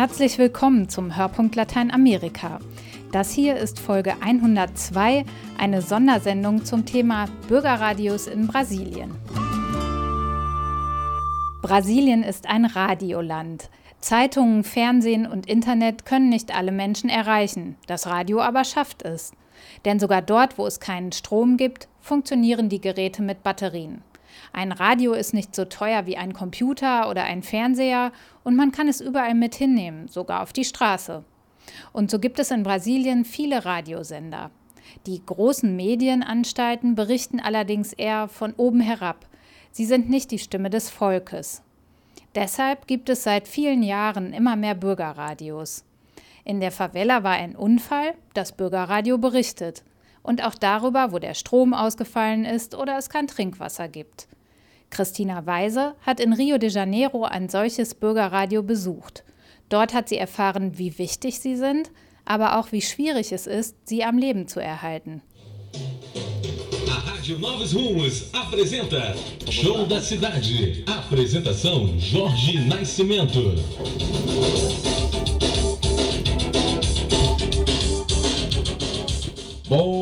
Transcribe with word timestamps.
Herzlich 0.00 0.38
willkommen 0.38 0.88
zum 0.88 1.14
Hörpunkt 1.14 1.56
Lateinamerika. 1.56 2.60
Das 3.12 3.32
hier 3.32 3.58
ist 3.58 3.78
Folge 3.78 4.14
102, 4.22 5.26
eine 5.58 5.82
Sondersendung 5.82 6.64
zum 6.64 6.86
Thema 6.86 7.26
Bürgerradios 7.48 8.26
in 8.26 8.46
Brasilien. 8.46 9.14
Brasilien 11.60 12.22
ist 12.22 12.48
ein 12.48 12.64
Radioland. 12.64 13.68
Zeitungen, 13.98 14.64
Fernsehen 14.64 15.26
und 15.26 15.44
Internet 15.44 16.06
können 16.06 16.30
nicht 16.30 16.56
alle 16.56 16.72
Menschen 16.72 17.10
erreichen, 17.10 17.76
das 17.86 18.06
Radio 18.06 18.40
aber 18.40 18.64
schafft 18.64 19.02
es. 19.02 19.32
Denn 19.84 20.00
sogar 20.00 20.22
dort, 20.22 20.56
wo 20.56 20.66
es 20.66 20.80
keinen 20.80 21.12
Strom 21.12 21.58
gibt, 21.58 21.88
funktionieren 22.00 22.70
die 22.70 22.80
Geräte 22.80 23.20
mit 23.20 23.42
Batterien. 23.42 24.00
Ein 24.52 24.72
Radio 24.72 25.12
ist 25.12 25.32
nicht 25.32 25.54
so 25.54 25.64
teuer 25.64 26.06
wie 26.06 26.16
ein 26.16 26.32
Computer 26.32 27.08
oder 27.08 27.24
ein 27.24 27.42
Fernseher 27.42 28.12
und 28.42 28.56
man 28.56 28.72
kann 28.72 28.88
es 28.88 29.00
überall 29.00 29.34
mit 29.34 29.54
hinnehmen, 29.54 30.08
sogar 30.08 30.42
auf 30.42 30.52
die 30.52 30.64
Straße. 30.64 31.24
Und 31.92 32.10
so 32.10 32.18
gibt 32.18 32.38
es 32.38 32.50
in 32.50 32.62
Brasilien 32.62 33.24
viele 33.24 33.64
Radiosender. 33.64 34.50
Die 35.06 35.24
großen 35.24 35.74
Medienanstalten 35.76 36.94
berichten 36.94 37.40
allerdings 37.40 37.92
eher 37.92 38.28
von 38.28 38.52
oben 38.56 38.80
herab. 38.80 39.26
Sie 39.70 39.84
sind 39.84 40.10
nicht 40.10 40.32
die 40.32 40.40
Stimme 40.40 40.68
des 40.68 40.90
Volkes. 40.90 41.62
Deshalb 42.34 42.86
gibt 42.86 43.08
es 43.08 43.22
seit 43.22 43.46
vielen 43.46 43.82
Jahren 43.82 44.32
immer 44.32 44.56
mehr 44.56 44.74
Bürgerradios. 44.74 45.84
In 46.44 46.60
der 46.60 46.72
Favela 46.72 47.22
war 47.22 47.32
ein 47.32 47.54
Unfall, 47.54 48.14
das 48.34 48.52
Bürgerradio 48.52 49.18
berichtet. 49.18 49.84
Und 50.22 50.44
auch 50.44 50.54
darüber, 50.54 51.12
wo 51.12 51.18
der 51.18 51.34
Strom 51.34 51.72
ausgefallen 51.72 52.44
ist 52.44 52.74
oder 52.74 52.98
es 52.98 53.08
kein 53.08 53.26
Trinkwasser 53.26 53.88
gibt. 53.88 54.28
Christina 54.90 55.46
Weise 55.46 55.94
hat 56.02 56.20
in 56.20 56.32
Rio 56.32 56.58
de 56.58 56.68
Janeiro 56.68 57.24
ein 57.24 57.48
solches 57.48 57.94
Bürgerradio 57.94 58.62
besucht. 58.62 59.24
Dort 59.68 59.94
hat 59.94 60.08
sie 60.08 60.18
erfahren, 60.18 60.78
wie 60.78 60.98
wichtig 60.98 61.38
sie 61.38 61.56
sind, 61.56 61.90
aber 62.24 62.58
auch 62.58 62.72
wie 62.72 62.82
schwierig 62.82 63.32
es 63.32 63.46
ist, 63.46 63.76
sie 63.84 64.04
am 64.04 64.18
Leben 64.18 64.48
zu 64.48 64.60
erhalten. 64.60 65.22
A 66.88 67.10
Rádio 67.10 67.38
Novos 67.38 67.74
Rumos 67.74 68.30
apresenta 68.32 69.14
Show 69.48 69.86
da 69.86 70.00
Cidade. 70.00 70.84
Apresentação 70.86 71.88
Jorge 71.96 72.58
Nascimento. 72.66 73.54
Bom 79.68 79.99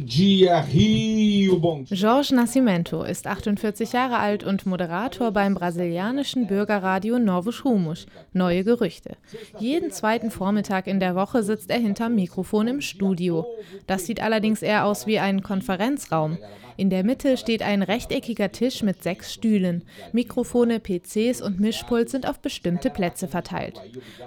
dia, 0.00 0.60
Rio. 0.60 1.84
Jorge 1.88 2.34
Nascimento 2.34 3.02
ist 3.02 3.26
48 3.26 3.92
Jahre 3.92 4.18
alt 4.18 4.44
und 4.44 4.66
Moderator 4.66 5.30
beim 5.30 5.54
brasilianischen 5.54 6.46
Bürgerradio 6.46 7.18
Novos 7.18 7.64
Rumos, 7.64 8.06
Neue 8.32 8.64
Gerüchte. 8.64 9.16
Jeden 9.58 9.90
zweiten 9.90 10.30
Vormittag 10.30 10.86
in 10.86 11.00
der 11.00 11.14
Woche 11.14 11.42
sitzt 11.42 11.70
er 11.70 11.78
hinterm 11.78 12.14
Mikrofon 12.14 12.68
im 12.68 12.80
Studio. 12.80 13.46
Das 13.86 14.06
sieht 14.06 14.22
allerdings 14.22 14.62
eher 14.62 14.86
aus 14.86 15.06
wie 15.06 15.18
ein 15.18 15.42
Konferenzraum. 15.42 16.38
In 16.80 16.88
der 16.88 17.04
Mitte 17.04 17.36
steht 17.36 17.60
ein 17.60 17.82
rechteckiger 17.82 18.52
Tisch 18.52 18.82
mit 18.82 19.02
sechs 19.02 19.34
Stühlen. 19.34 19.82
Mikrofone, 20.12 20.80
PCs 20.80 21.42
und 21.42 21.60
Mischpult 21.60 22.08
sind 22.08 22.26
auf 22.26 22.38
bestimmte 22.38 22.88
Plätze 22.88 23.28
verteilt. 23.28 23.78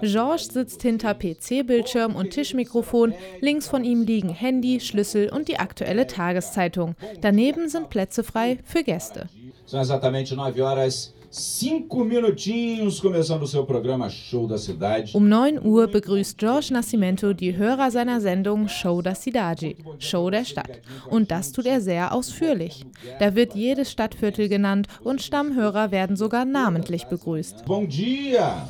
Georges 0.04 0.50
sitzt 0.50 0.84
hinter 0.84 1.16
PC-Bildschirm 1.16 2.16
und 2.16 2.30
Tischmikrofon. 2.30 3.16
Links 3.42 3.68
von 3.68 3.84
ihm 3.84 4.04
liegen 4.04 4.30
Handy, 4.30 4.80
Schlüssel 4.82 5.30
und 5.30 5.48
die 5.48 5.58
aktuelle 5.58 6.06
Tageszeitung. 6.06 6.94
Daneben 7.22 7.70
sind 7.70 7.90
Plätze 7.90 8.24
frei 8.24 8.60
für 8.64 8.84
Gäste. 8.84 9.30
São 9.66 9.80
exatamente 9.80 10.36
9 10.36 10.54
horas 10.62 11.12
cinco 11.34 12.04
minutinhos, 12.06 13.00
começando 13.00 13.44
o 13.44 13.48
seu 13.48 13.66
programa 13.66 14.10
Show 14.10 14.48
da 14.48 14.58
Cidade. 14.58 15.18
Um 15.18 15.22
9 15.22 15.60
Uhr 15.66 15.88
begrüßt 15.88 16.40
Jorge 16.40 16.72
Nascimento 16.72 17.34
die 17.34 17.58
Hörer 17.58 17.90
seiner 17.90 18.22
Sendung 18.22 18.68
Show 18.68 19.02
da 19.02 19.16
Cidade, 19.16 19.76
Show 19.98 20.30
der 20.30 20.46
Stadt. 20.46 20.82
Und 21.10 21.32
das 21.32 21.52
tut 21.52 21.66
er 21.66 21.82
sehr 21.82 22.14
ausführlich. 22.14 22.86
Da 23.20 23.36
wird 23.36 23.56
jedes 23.56 23.92
Stadtviertel 23.92 24.48
genannt 24.48 24.88
und 25.04 25.22
Stammhörer 25.22 25.92
werden 25.92 26.16
sogar 26.16 26.46
namentlich 26.46 27.06
begrüßt. 27.06 27.66
Bom 27.66 27.90
dia! 27.90 28.68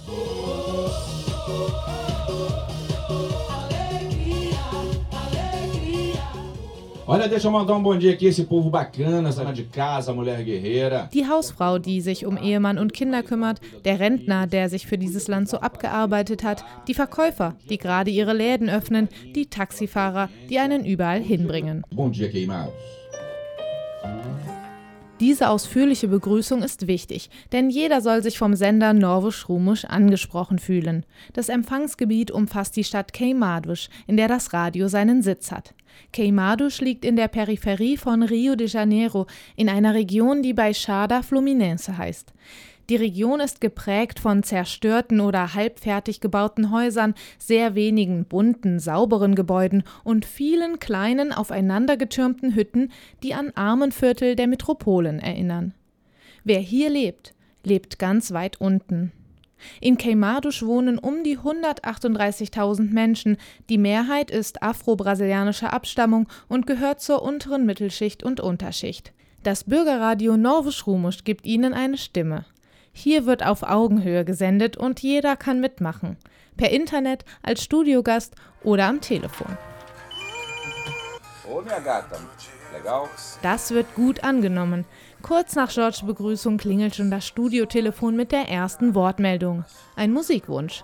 Olha, 7.14 7.30
deixa 7.30 7.48
eu 7.48 7.52
mandar 7.52 7.76
um 7.76 7.84
bom 7.84 7.96
dia 7.96 8.12
aqui, 8.12 8.26
esse 8.26 8.44
povo 8.44 8.72
bacana, 8.72 9.30
essa 9.30 9.46
de 9.54 9.66
casa, 9.66 10.12
mulher 10.12 10.44
guerreira. 10.44 11.10
Die 11.14 11.30
Hausfrau, 11.30 11.78
die 11.78 12.02
sich 12.02 12.26
um 12.26 12.38
Ehemann 12.38 12.80
und 12.80 12.92
Kinder 12.92 13.22
kümmert, 13.22 13.62
der 13.86 14.00
Rentner, 14.00 14.48
der 14.48 14.68
sich 14.68 14.88
für 14.88 14.98
dieses 14.98 15.28
Land 15.28 15.48
so 15.48 15.58
abgearbeitet 15.58 16.44
hat, 16.44 16.66
die 16.88 16.96
Verkäufer, 16.96 17.56
die 17.70 17.78
gerade 17.78 18.10
ihre 18.10 18.34
Läden 18.34 18.68
öffnen, 18.68 19.10
die 19.36 19.46
Taxifahrer, 19.46 20.28
die 20.50 20.58
einen 20.58 20.86
überall 20.86 21.22
hinbringen. 21.22 21.84
Bom 21.92 22.12
dia, 22.12 22.30
queimados. 22.30 22.74
Diese 25.20 25.50
ausführliche 25.50 26.08
Begrüßung 26.08 26.64
ist 26.64 26.88
wichtig, 26.88 27.30
denn 27.52 27.70
jeder 27.70 28.02
soll 28.02 28.24
sich 28.24 28.40
vom 28.40 28.56
Sender 28.56 28.94
Norwisch 28.94 29.48
Rumisch 29.48 29.86
angesprochen 29.86 30.58
fühlen. 30.58 31.06
Das 31.34 31.50
Empfangsgebiet 31.50 32.32
umfasst 32.32 32.76
die 32.76 32.84
Stadt 32.84 33.14
Queimados, 33.14 33.90
in 34.08 34.18
der 34.18 34.28
das 34.28 34.54
Radio 34.54 34.88
seinen 34.88 35.22
Sitz 35.22 35.52
hat. 35.52 35.76
Queimados 36.12 36.82
liegt 36.82 37.06
in 37.06 37.16
der 37.16 37.28
Peripherie 37.28 37.96
von 37.96 38.24
Rio 38.24 38.56
de 38.56 38.68
Janeiro, 38.68 39.28
in 39.56 39.70
einer 39.70 39.94
Region, 39.94 40.42
die 40.42 40.54
Baixada 40.54 41.22
Fluminense 41.22 41.96
heißt. 41.96 42.34
Die 42.90 42.98
Region 42.98 43.40
ist 43.40 43.62
geprägt 43.62 44.20
von 44.20 44.44
zerstörten 44.44 45.22
oder 45.22 45.54
halbfertig 45.54 46.20
gebauten 46.20 46.70
Häusern, 46.70 47.14
sehr 47.38 47.76
wenigen 47.76 48.26
bunten, 48.26 48.80
sauberen 48.80 49.36
Gebäuden 49.36 49.84
und 50.04 50.26
vielen 50.26 50.80
kleinen, 50.80 51.32
aufeinandergetürmten 51.32 52.56
Hütten, 52.56 52.92
die 53.24 53.34
an 53.34 53.52
Armenviertel 53.56 54.36
der 54.36 54.48
Metropolen 54.48 55.20
erinnern. 55.20 55.74
Wer 56.44 56.60
hier 56.60 56.90
lebt, 56.90 57.34
lebt 57.64 58.00
ganz 58.00 58.34
weit 58.34 58.60
unten. 58.60 59.14
In 59.80 59.98
Queimados 59.98 60.66
wohnen 60.66 60.98
um 60.98 61.24
die 61.24 61.38
138.000 61.38 62.92
Menschen. 62.92 63.38
Die 63.70 63.78
Mehrheit 63.78 64.30
ist 64.30 64.62
afro-brasilianischer 64.62 65.72
Abstammung 65.72 66.28
und 66.50 66.68
gehört 66.68 67.00
zur 67.00 67.22
unteren 67.22 67.66
Mittelschicht 67.66 68.24
und 68.24 68.42
Unterschicht. 68.42 69.14
Das 69.44 69.64
Bürgerradio 69.64 70.36
Novos 70.36 70.86
Rumos 70.86 71.24
gibt 71.24 71.46
ihnen 71.46 71.74
eine 71.74 71.98
Stimme. 71.98 72.46
Hier 72.94 73.26
wird 73.26 73.44
auf 73.44 73.64
Augenhöhe 73.64 74.24
gesendet 74.24 74.78
und 74.78 75.02
jeder 75.02 75.36
kann 75.36 75.60
mitmachen. 75.60 76.16
Per 76.56 76.70
Internet, 76.70 77.26
als 77.42 77.64
Studiogast 77.64 78.36
oder 78.64 78.86
am 78.86 79.02
Telefon. 79.02 79.58
Das 83.42 83.72
wird 83.72 83.96
gut 83.96 84.24
angenommen. 84.24 84.86
Kurz 85.22 85.56
nach 85.56 85.72
Georges 85.72 86.06
Begrüßung 86.06 86.58
klingelt 86.58 86.96
schon 86.96 87.10
das 87.10 87.26
Studiotelefon 87.26 88.16
mit 88.16 88.32
der 88.32 88.50
ersten 88.50 88.94
Wortmeldung. 88.94 89.66
Ein 89.96 90.12
Musikwunsch. 90.12 90.84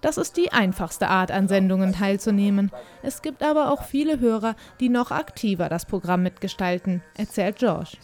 Das 0.00 0.16
ist 0.16 0.36
die 0.36 0.52
einfachste 0.52 1.08
Art, 1.08 1.30
an 1.30 1.48
Sendungen 1.48 1.92
teilzunehmen. 1.92 2.70
Es 3.02 3.22
gibt 3.22 3.42
aber 3.42 3.72
auch 3.72 3.84
viele 3.84 4.20
Hörer, 4.20 4.54
die 4.80 4.88
noch 4.88 5.10
aktiver 5.10 5.68
das 5.68 5.86
Programm 5.86 6.22
mitgestalten, 6.22 7.02
erzählt 7.16 7.56
George. 7.58 7.96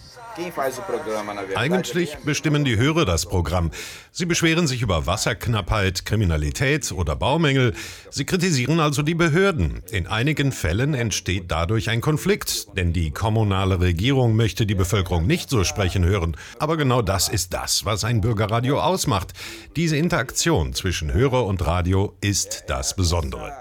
Eigentlich 1.55 2.17
bestimmen 2.25 2.65
die 2.65 2.77
Hörer 2.77 3.05
das 3.05 3.27
Programm. 3.27 3.71
Sie 4.11 4.27
beschweren 4.27 4.67
sich 4.67 4.83
über 4.83 5.07
Wasserknappheit, 5.07 6.05
Kriminalität 6.05 6.91
oder 6.93 7.15
Baumängel. 7.15 7.75
Sie 8.11 8.25
kritisieren 8.25 8.81
also 8.81 9.03
die 9.03 9.15
Behörden. 9.15 9.83
In 9.91 10.07
einigen 10.07 10.51
Fällen 10.51 10.95
entsteht 10.95 11.45
dadurch 11.49 11.91
ein 11.91 12.01
Konflikt, 12.01 12.77
denn 12.77 12.93
die 12.93 13.13
kommunale 13.13 13.81
Regierung 13.81 14.35
möchte 14.35 14.67
die 14.67 14.75
Bevölkerung 14.75 15.27
nicht 15.27 15.51
so 15.51 15.63
sprechen 15.63 16.05
hören. 16.05 16.37
Aber 16.59 16.77
genau 16.77 17.03
das 17.03 17.29
ist 17.29 17.55
das, 17.55 17.85
was 17.85 18.05
ein 18.05 18.21
Bürgerradio 18.21 18.81
ausmacht. 18.81 19.33
Diese 19.77 19.97
Interaktion 19.97 20.73
zwischen 20.75 21.13
Hörer 21.13 21.47
und 21.47 21.65
Radio 21.65 21.84
ist 22.21 22.65
das 22.67 22.97
Besondere. 22.97 23.53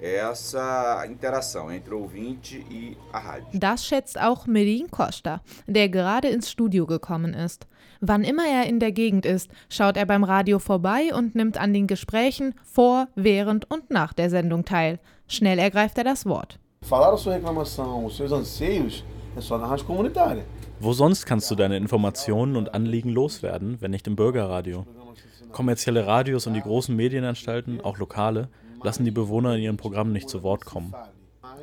E. 0.00 0.18
Das 3.52 3.84
schätzt 3.84 4.20
auch 4.20 4.46
Medin 4.46 4.88
Costa, 4.90 5.40
der 5.66 5.88
gerade 5.88 6.28
ins 6.28 6.48
Studio 6.48 6.86
gekommen 6.86 7.34
ist. 7.34 7.66
Wann 8.00 8.22
immer 8.22 8.44
er 8.46 8.66
in 8.66 8.78
der 8.78 8.92
Gegend 8.92 9.26
ist, 9.26 9.50
schaut 9.68 9.96
er 9.96 10.06
beim 10.06 10.22
Radio 10.22 10.60
vorbei 10.60 11.12
und 11.12 11.34
nimmt 11.34 11.58
an 11.58 11.74
den 11.74 11.88
Gesprächen 11.88 12.54
vor, 12.62 13.08
während 13.16 13.68
und 13.68 13.90
nach 13.90 14.12
der 14.12 14.30
Sendung 14.30 14.64
teil. 14.64 15.00
Schnell 15.26 15.58
ergreift 15.58 15.98
er 15.98 16.04
das 16.04 16.24
Wort. 16.24 16.60
Wo 20.78 20.92
sonst 20.92 21.26
kannst 21.26 21.50
du 21.50 21.54
deine 21.56 21.76
Informationen 21.76 22.54
und 22.54 22.74
Anliegen 22.74 23.10
loswerden, 23.10 23.78
wenn 23.80 23.90
nicht 23.90 24.06
im 24.06 24.14
Bürgerradio? 24.14 24.86
Kommerzielle 25.52 26.06
Radios 26.06 26.46
und 26.46 26.54
die 26.54 26.60
großen 26.60 26.94
Medienanstalten, 26.94 27.80
auch 27.80 27.98
lokale, 27.98 28.48
lassen 28.82 29.04
die 29.04 29.10
Bewohner 29.10 29.56
in 29.56 29.62
ihren 29.62 29.76
Programmen 29.76 30.12
nicht 30.12 30.28
zu 30.28 30.42
Wort 30.42 30.64
kommen. 30.64 30.94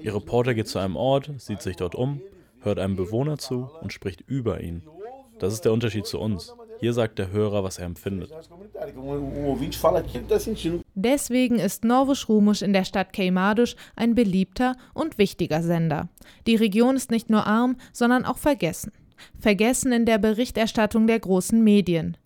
Ihr 0.01 0.15
Reporter 0.15 0.53
geht 0.53 0.67
zu 0.67 0.79
einem 0.79 0.95
Ort, 0.95 1.31
sieht 1.37 1.61
sich 1.61 1.75
dort 1.75 1.95
um, 1.95 2.21
hört 2.61 2.79
einem 2.79 2.95
Bewohner 2.95 3.37
zu 3.37 3.69
und 3.81 3.93
spricht 3.93 4.21
über 4.27 4.61
ihn. 4.61 4.83
Das 5.39 5.53
ist 5.53 5.65
der 5.65 5.73
Unterschied 5.73 6.05
zu 6.05 6.19
uns. 6.19 6.53
Hier 6.79 6.93
sagt 6.93 7.17
der 7.17 7.31
Hörer, 7.31 7.63
was 7.63 7.77
er 7.77 7.85
empfindet. 7.85 8.31
Deswegen 10.95 11.59
ist 11.59 11.85
Norwusch 11.85 12.27
Rumusch 12.27 12.61
in 12.61 12.73
der 12.73 12.83
Stadt 12.83 13.13
Keimadusch 13.13 13.75
ein 13.95 14.15
beliebter 14.15 14.75
und 14.93 15.17
wichtiger 15.17 15.63
Sender. 15.63 16.09
Die 16.45 16.55
Region 16.55 16.95
ist 16.95 17.11
nicht 17.11 17.29
nur 17.29 17.47
arm, 17.47 17.77
sondern 17.93 18.25
auch 18.25 18.37
vergessen. 18.37 18.91
Vergessen 19.39 19.91
in 19.91 20.05
der 20.05 20.17
Berichterstattung 20.17 21.07
der 21.07 21.19
großen 21.19 21.63
Medien. 21.63 22.17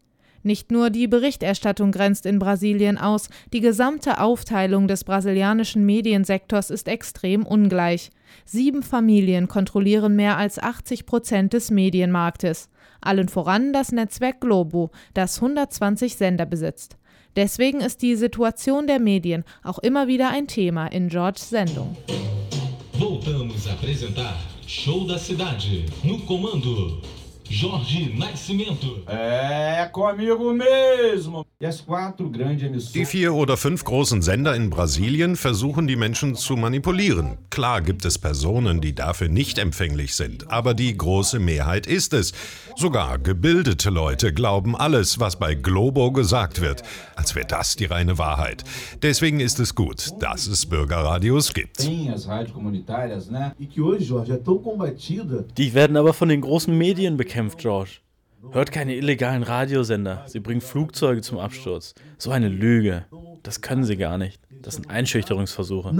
Nicht 0.43 0.71
nur 0.71 0.89
die 0.89 1.07
Berichterstattung 1.07 1.91
grenzt 1.91 2.25
in 2.25 2.39
Brasilien 2.39 2.97
aus, 2.97 3.29
die 3.53 3.59
gesamte 3.59 4.19
Aufteilung 4.19 4.87
des 4.87 5.03
brasilianischen 5.03 5.85
Mediensektors 5.85 6.69
ist 6.69 6.87
extrem 6.87 7.45
ungleich. 7.45 8.11
Sieben 8.45 8.83
Familien 8.83 9.47
kontrollieren 9.47 10.15
mehr 10.15 10.37
als 10.37 10.59
80 10.59 11.05
Prozent 11.05 11.53
des 11.53 11.71
Medienmarktes. 11.71 12.69
Allen 13.01 13.29
voran 13.29 13.73
das 13.73 13.91
Netzwerk 13.91 14.41
Globo, 14.41 14.91
das 15.13 15.37
120 15.37 16.15
Sender 16.15 16.45
besitzt. 16.45 16.97
Deswegen 17.35 17.81
ist 17.81 18.01
die 18.01 18.15
Situation 18.15 18.87
der 18.87 18.99
Medien 18.99 19.43
auch 19.63 19.79
immer 19.79 20.07
wieder 20.07 20.29
ein 20.29 20.47
Thema 20.47 20.87
in 20.87 21.09
Georges 21.09 21.49
Sendung. 21.49 21.95
Voltamos 22.99 23.67
a 23.67 23.73
apresentar 23.73 24.35
Show 24.65 25.05
da 25.07 25.19
Cidade. 25.19 25.85
No 26.03 26.17
comando, 26.25 26.99
Jorge 27.49 28.13
Nascimento. 28.17 29.03
É 29.07 29.87
comigo 29.91 30.53
mesmo. 30.53 31.45
E. 31.59 31.69
Die 32.93 33.05
vier 33.05 33.33
oder 33.33 33.57
fünf 33.57 33.83
großen 33.83 34.21
Sender 34.21 34.55
in 34.55 34.69
Brasilien 34.69 35.35
versuchen 35.35 35.87
die 35.87 35.95
Menschen 35.95 36.35
zu 36.35 36.55
manipulieren. 36.55 37.37
Klar 37.49 37.81
gibt 37.81 38.05
es 38.05 38.19
Personen, 38.19 38.79
die 38.79 38.93
dafür 38.93 39.29
nicht 39.29 39.57
empfänglich 39.57 40.13
sind, 40.15 40.51
aber 40.51 40.75
die 40.75 40.95
große 40.95 41.39
Mehrheit 41.39 41.87
ist 41.87 42.13
es. 42.13 42.33
Sogar 42.75 43.17
gebildete 43.17 43.89
Leute 43.89 44.33
glauben 44.33 44.75
alles, 44.75 45.19
was 45.19 45.39
bei 45.39 45.55
Globo 45.55 46.11
gesagt 46.11 46.61
wird, 46.61 46.83
als 47.15 47.33
wäre 47.33 47.47
das 47.47 47.75
die 47.75 47.85
reine 47.85 48.19
Wahrheit. 48.19 48.63
Deswegen 49.01 49.39
ist 49.39 49.59
es 49.59 49.73
gut, 49.73 50.11
dass 50.19 50.45
es 50.45 50.67
Bürgerradios 50.67 51.55
gibt. 51.55 51.83
E 51.83 52.11
Die 55.57 55.73
werden 55.73 55.97
aber 55.97 56.13
von 56.13 56.29
den 56.29 56.41
großen 56.41 56.77
Medien 56.77 57.17
bekämpft, 57.17 57.36
George. 57.57 57.99
Hört 58.51 58.71
keine 58.71 58.95
illegalen 58.95 59.43
Radiosender. 59.43 60.23
Sie 60.27 60.39
bringen 60.39 60.61
Flugzeuge 60.61 61.21
zum 61.21 61.37
Absturz. 61.37 61.93
So 62.17 62.31
eine 62.31 62.49
Lüge. 62.49 63.05
Das 63.43 63.61
können 63.61 63.83
sie 63.83 63.97
gar 63.97 64.17
nicht. 64.17 64.39
Das 64.61 64.75
sind 64.75 64.89
Einschüchterungsversuche. 64.89 65.93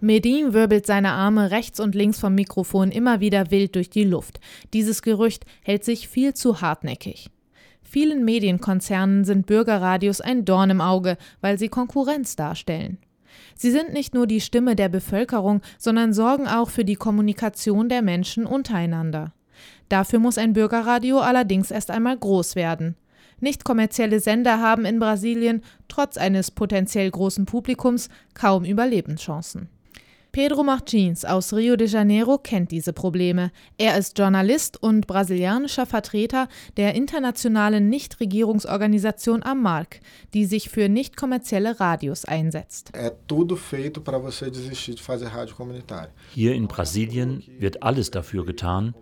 Medin 0.00 0.52
wirbelt 0.52 0.86
seine 0.86 1.12
Arme 1.12 1.50
rechts 1.50 1.80
und 1.80 1.94
links 1.94 2.20
vom 2.20 2.34
Mikrofon 2.34 2.90
immer 2.90 3.20
wieder 3.20 3.50
wild 3.50 3.74
durch 3.74 3.90
die 3.90 4.04
Luft. 4.04 4.40
Dieses 4.72 5.02
Gerücht 5.02 5.44
hält 5.62 5.84
sich 5.84 6.08
viel 6.08 6.34
zu 6.34 6.60
hartnäckig. 6.60 7.30
Vielen 7.82 8.24
Medienkonzernen 8.24 9.24
sind 9.24 9.46
Bürgerradios 9.46 10.20
ein 10.20 10.44
Dorn 10.44 10.70
im 10.70 10.80
Auge, 10.80 11.16
weil 11.40 11.58
sie 11.58 11.68
Konkurrenz 11.68 12.36
darstellen. 12.36 12.98
Sie 13.56 13.70
sind 13.70 13.92
nicht 13.92 14.14
nur 14.14 14.26
die 14.26 14.40
Stimme 14.40 14.76
der 14.76 14.88
Bevölkerung, 14.88 15.60
sondern 15.78 16.12
sorgen 16.12 16.46
auch 16.46 16.70
für 16.70 16.84
die 16.84 16.96
Kommunikation 16.96 17.88
der 17.88 18.02
Menschen 18.02 18.46
untereinander. 18.46 19.32
Dafür 19.88 20.18
muss 20.18 20.38
ein 20.38 20.52
Bürgerradio 20.52 21.20
allerdings 21.20 21.70
erst 21.70 21.90
einmal 21.90 22.16
groß 22.16 22.56
werden. 22.56 22.96
Nicht 23.40 23.64
kommerzielle 23.64 24.20
Sender 24.20 24.60
haben 24.60 24.84
in 24.84 24.98
Brasilien, 24.98 25.62
trotz 25.88 26.16
eines 26.16 26.50
potenziell 26.50 27.10
großen 27.10 27.46
Publikums, 27.46 28.08
kaum 28.32 28.64
Überlebenschancen. 28.64 29.68
Pedro 30.34 30.64
Martins 30.64 31.24
aus 31.24 31.52
Rio 31.52 31.76
de 31.76 31.86
Janeiro 31.86 32.38
kennt 32.38 32.72
diese 32.72 32.92
Probleme. 32.92 33.52
Er 33.78 33.96
ist 33.96 34.18
Journalist 34.18 34.82
und 34.82 35.06
brasilianischer 35.06 35.86
Vertreter 35.86 36.48
der 36.76 36.96
internationalen 36.96 37.88
Nichtregierungsorganisation 37.88 39.44
AMARC, 39.44 40.00
die 40.34 40.46
sich 40.46 40.70
für 40.70 40.88
nicht 40.88 41.16
kommerzielle 41.16 41.78
Radios 41.78 42.24
einsetzt. 42.24 42.90
Hier 46.32 46.54
in 46.54 46.66
Brasilien 46.66 47.44
wird 47.60 47.84
alles 47.84 48.10
dafür 48.10 48.44
getan, 48.44 48.96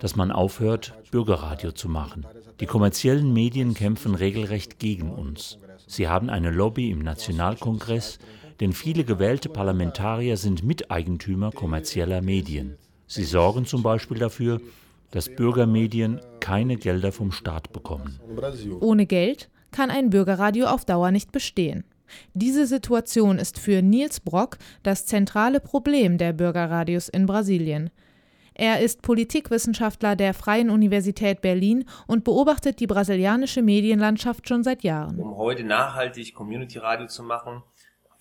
dass 0.00 0.16
man 0.16 0.30
aufhört, 0.30 0.92
Bürgerradio 1.10 1.72
zu 1.72 1.88
machen. 1.88 2.26
Die 2.60 2.66
kommerziellen 2.66 3.32
Medien 3.32 3.72
kämpfen 3.72 4.14
regelrecht 4.14 4.78
gegen 4.78 5.10
uns. 5.10 5.56
Sie 5.86 6.08
haben 6.08 6.28
eine 6.28 6.50
Lobby 6.50 6.90
im 6.90 6.98
Nationalkongress, 6.98 8.18
denn 8.60 8.72
viele 8.72 9.04
gewählte 9.04 9.48
Parlamentarier 9.48 10.36
sind 10.36 10.62
Miteigentümer 10.62 11.50
kommerzieller 11.50 12.22
Medien. 12.22 12.76
Sie 13.06 13.24
sorgen 13.24 13.66
zum 13.66 13.82
Beispiel 13.82 14.18
dafür, 14.18 14.60
dass 15.10 15.28
Bürgermedien 15.28 16.20
keine 16.40 16.76
Gelder 16.76 17.12
vom 17.12 17.30
Staat 17.30 17.72
bekommen. 17.72 18.18
Ohne 18.80 19.06
Geld 19.06 19.50
kann 19.70 19.90
ein 19.90 20.10
Bürgerradio 20.10 20.66
auf 20.66 20.84
Dauer 20.84 21.10
nicht 21.10 21.32
bestehen. 21.32 21.84
Diese 22.32 22.66
Situation 22.66 23.38
ist 23.38 23.58
für 23.58 23.82
Niels 23.82 24.20
Brock 24.20 24.58
das 24.82 25.06
zentrale 25.06 25.60
Problem 25.60 26.18
der 26.18 26.32
Bürgerradios 26.32 27.08
in 27.08 27.26
Brasilien. 27.26 27.90
Er 28.56 28.80
ist 28.80 29.02
Politikwissenschaftler 29.02 30.14
der 30.14 30.32
Freien 30.32 30.70
Universität 30.70 31.40
Berlin 31.40 31.84
und 32.06 32.22
beobachtet 32.22 32.78
die 32.78 32.86
brasilianische 32.86 33.62
Medienlandschaft 33.62 34.48
schon 34.48 34.62
seit 34.62 34.84
Jahren. 34.84 35.18
Um 35.18 35.36
heute 35.36 35.64
nachhaltig 35.64 36.34
Community 36.34 36.78
Radio 36.78 37.08
zu 37.08 37.24
machen, 37.24 37.64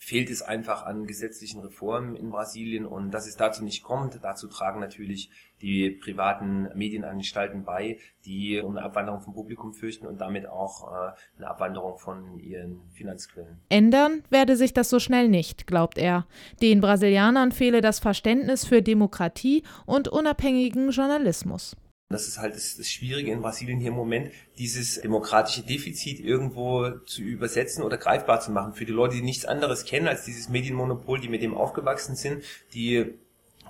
fehlt 0.03 0.29
es 0.29 0.41
einfach 0.41 0.85
an 0.85 1.07
gesetzlichen 1.07 1.61
Reformen 1.61 2.17
in 2.17 2.29
Brasilien 2.29 2.85
und 2.85 3.11
dass 3.11 3.25
es 3.25 3.37
dazu 3.37 3.63
nicht 3.63 3.83
kommt, 3.83 4.19
dazu 4.21 4.47
tragen 4.47 4.81
natürlich 4.81 5.29
die 5.61 5.91
privaten 5.91 6.67
Medienanstalten 6.75 7.63
bei, 7.63 7.97
die 8.25 8.61
eine 8.61 8.83
Abwanderung 8.83 9.21
vom 9.21 9.33
Publikum 9.33 9.73
fürchten 9.73 10.05
und 10.05 10.19
damit 10.19 10.45
auch 10.45 10.91
äh, 10.91 11.11
eine 11.37 11.49
Abwanderung 11.49 11.97
von 11.97 12.37
ihren 12.37 12.81
Finanzquellen. 12.91 13.61
Ändern 13.69 14.23
werde 14.29 14.57
sich 14.57 14.73
das 14.73 14.89
so 14.89 14.99
schnell 14.99 15.29
nicht, 15.29 15.67
glaubt 15.67 15.97
er. 15.97 16.27
Den 16.61 16.81
Brasilianern 16.81 17.53
fehle 17.53 17.79
das 17.79 17.99
Verständnis 17.99 18.65
für 18.65 18.81
Demokratie 18.81 19.63
und 19.85 20.09
unabhängigen 20.09 20.89
Journalismus. 20.91 21.77
Das 22.13 22.27
ist 22.27 22.37
halt 22.37 22.55
das, 22.55 22.77
das 22.77 22.89
Schwierige 22.89 23.31
in 23.31 23.41
Brasilien 23.41 23.79
hier 23.79 23.89
im 23.89 23.95
Moment, 23.95 24.31
dieses 24.57 25.01
demokratische 25.01 25.63
Defizit 25.63 26.19
irgendwo 26.19 26.89
zu 27.05 27.21
übersetzen 27.21 27.83
oder 27.83 27.97
greifbar 27.97 28.39
zu 28.39 28.51
machen 28.51 28.73
für 28.73 28.85
die 28.85 28.91
Leute, 28.91 29.15
die 29.15 29.21
nichts 29.21 29.45
anderes 29.45 29.85
kennen 29.85 30.07
als 30.07 30.23
dieses 30.23 30.49
Medienmonopol, 30.49 31.19
die 31.19 31.29
mit 31.29 31.41
dem 31.41 31.55
aufgewachsen 31.55 32.15
sind, 32.15 32.43
die 32.73 33.13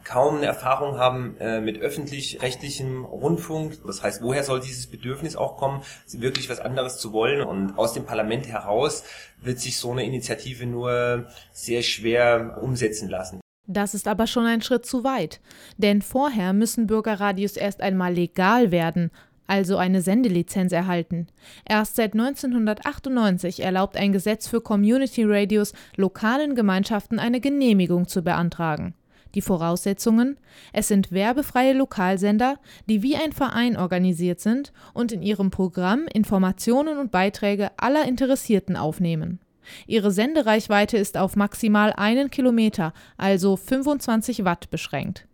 kaum 0.04 0.38
eine 0.38 0.46
Erfahrung 0.46 0.98
haben 0.98 1.38
äh, 1.40 1.62
mit 1.62 1.80
öffentlich-rechtlichem 1.80 3.06
Rundfunk. 3.06 3.80
Das 3.86 4.04
heißt, 4.04 4.22
woher 4.22 4.44
soll 4.44 4.60
dieses 4.60 4.88
Bedürfnis 4.88 5.36
auch 5.36 5.58
kommen, 5.58 5.82
wirklich 6.12 6.50
was 6.50 6.60
anderes 6.60 6.98
zu 6.98 7.14
wollen? 7.14 7.42
Und 7.42 7.78
aus 7.78 7.94
dem 7.94 8.06
Parlament 8.06 8.48
heraus 8.48 9.04
wird 9.42 9.60
sich 9.60 9.78
so 9.78 9.92
eine 9.92 10.04
Initiative 10.04 10.66
nur 10.66 11.28
sehr 11.52 11.84
schwer 11.84 12.60
umsetzen 12.62 13.10
lassen. 13.10 13.43
Das 13.66 13.94
ist 13.94 14.08
aber 14.08 14.28
schon 14.28 14.46
ein 14.46 14.62
Schritt 14.62 14.86
zu 14.86 15.04
weit. 15.04 15.40
Denn 15.78 16.02
vorher 16.02 16.54
müssen 16.54 16.88
Bürgerradios 16.88 17.56
erst 17.56 17.82
einmal 17.82 18.14
legal 18.14 18.72
werden, 18.72 19.10
also 19.48 19.78
eine 19.78 20.02
Sendelizenz 20.02 20.72
erhalten. 20.72 21.28
Erst 21.66 21.96
seit 21.96 22.14
1998 22.14 23.62
erlaubt 23.62 23.98
ein 23.98 24.12
Gesetz 24.12 24.48
für 24.48 24.62
Community 24.62 25.24
Radios 25.24 25.74
lokalen 25.96 26.56
Gemeinschaften 26.56 27.20
eine 27.20 27.40
Genehmigung 27.40 28.08
zu 28.08 28.22
beantragen. 28.22 28.96
Die 29.36 29.42
Voraussetzungen? 29.42 30.38
Es 30.74 30.88
sind 30.88 31.12
werbefreie 31.12 31.74
Lokalsender, 31.74 32.60
die 32.88 33.02
wie 33.02 33.16
ein 33.16 33.32
Verein 33.32 33.78
organisiert 33.78 34.40
sind 34.40 34.74
und 34.94 35.12
in 35.12 35.24
ihrem 35.24 35.50
Programm 35.50 36.06
Informationen 36.14 37.00
und 37.00 37.12
Beiträge 37.12 37.72
aller 37.78 38.08
Interessierten 38.08 38.76
aufnehmen. 38.76 39.40
Ihre 39.88 40.12
Sendereichweite 40.12 40.98
ist 40.98 41.18
auf 41.18 41.36
maximal 41.36 41.94
einen 41.94 42.30
Kilometer, 42.30 42.94
also 43.18 43.56
25 43.56 44.46
Watt 44.46 44.70
beschränkt. 44.70 45.28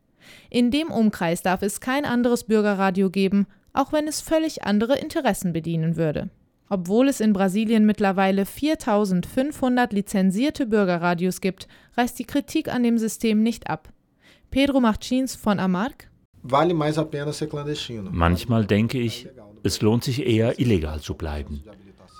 In 0.49 0.71
dem 0.71 0.91
Umkreis 0.91 1.41
darf 1.41 1.61
es 1.61 1.79
kein 1.79 2.05
anderes 2.05 2.43
Bürgerradio 2.43 3.09
geben, 3.09 3.47
auch 3.73 3.93
wenn 3.93 4.07
es 4.07 4.21
völlig 4.21 4.63
andere 4.63 4.97
Interessen 4.97 5.53
bedienen 5.53 5.95
würde. 5.95 6.29
Obwohl 6.69 7.07
es 7.07 7.19
in 7.19 7.33
Brasilien 7.33 7.85
mittlerweile 7.85 8.45
4500 8.45 9.91
lizenzierte 9.91 10.67
Bürgerradios 10.67 11.41
gibt, 11.41 11.67
reißt 11.97 12.17
die 12.19 12.25
Kritik 12.25 12.71
an 12.71 12.83
dem 12.83 12.99
System 12.99 13.41
nicht 13.41 13.69
ab. 13.69 13.89
Pedro 14.51 14.79
Martins 14.79 15.35
von 15.35 15.59
Amarc. 15.59 16.09
Manchmal 18.11 18.65
denke 18.65 18.99
ich, 18.99 19.27
es 19.63 19.81
lohnt 19.81 20.03
sich 20.03 20.25
eher, 20.25 20.59
illegal 20.59 21.01
zu 21.01 21.15
bleiben. 21.15 21.63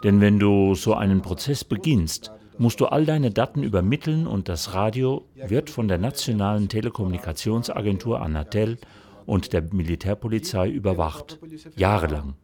Denn 0.03 0.22
wenn 0.22 0.39
du 0.39 0.75
so 0.75 0.94
einen 0.94 1.22
Prozess 1.22 1.63
beginnst, 1.63 2.32
musst 2.58 2.79
du 2.79 2.88
all 2.88 3.06
deine 3.06 3.32
Daten 3.32 3.63
übermitteln 3.63 4.27
und 4.27 4.50
das 4.50 4.74
Radio 4.74 5.25
wird 5.48 5.70
von 5.70 5.88
der 5.88 5.98
nationalen 5.98 6.70
Telekommunikationsagentur 6.70 8.22
Anatel 8.22 8.77
und 9.25 9.53
der 9.53 9.62
Militärpolizei 9.62 10.70
überwacht. 10.70 11.39
Jahrelang. 11.75 12.36